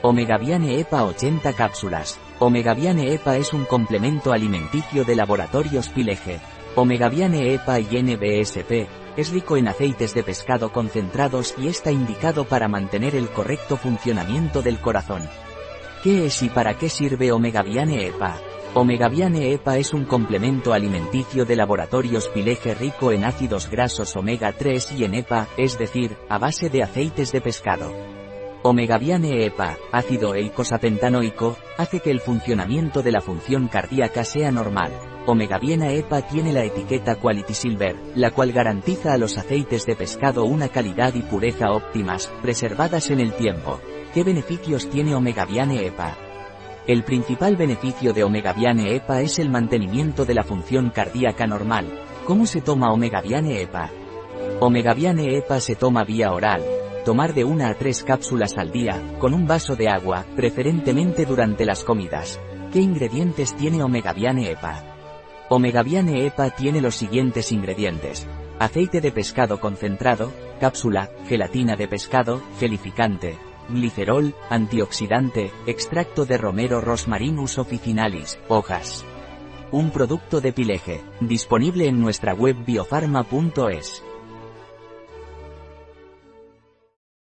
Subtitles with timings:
[0.00, 2.20] Omegaviane EPA 80 cápsulas.
[2.38, 6.38] Omegaviane EPA es un complemento alimenticio de laboratorios Pileje.
[6.76, 12.68] Omegaviane EPA y NBSP es rico en aceites de pescado concentrados y está indicado para
[12.68, 15.28] mantener el correcto funcionamiento del corazón.
[16.04, 18.36] ¿Qué es y para qué sirve Omegaviane EPA?
[18.74, 24.92] Omegaviane EPA es un complemento alimenticio de laboratorios Pileje rico en ácidos grasos omega 3
[24.92, 28.17] y en EPA, es decir, a base de aceites de pescado.
[28.62, 34.90] Omegaviane EPA, ácido eicosapentanoico, hace que el funcionamiento de la función cardíaca sea normal.
[35.26, 40.44] Omegaviana EPA tiene la etiqueta Quality Silver, la cual garantiza a los aceites de pescado
[40.44, 43.80] una calidad y pureza óptimas, preservadas en el tiempo.
[44.12, 46.16] ¿Qué beneficios tiene Omegaviane EPA?
[46.88, 51.86] El principal beneficio de Omegaviane EPA es el mantenimiento de la función cardíaca normal.
[52.24, 53.90] ¿Cómo se toma Omegaviane EPA?
[54.58, 56.64] Omegaviane EPA se toma vía oral,
[57.08, 61.64] tomar de una a tres cápsulas al día, con un vaso de agua, preferentemente durante
[61.64, 62.38] las comidas.
[62.70, 64.84] ¿Qué ingredientes tiene Omegaviane EPA?
[65.48, 68.26] Omegaviane EPA tiene los siguientes ingredientes.
[68.58, 73.38] Aceite de pescado concentrado, cápsula, gelatina de pescado, gelificante,
[73.70, 79.06] glicerol, antioxidante, extracto de romero rosmarinus officinalis, hojas.
[79.72, 84.02] Un producto de Pileje, disponible en nuestra web biofarma.es.